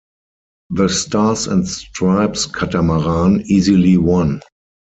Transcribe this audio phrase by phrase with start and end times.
[0.71, 4.41] The Stars and Stripes catamaran easily won.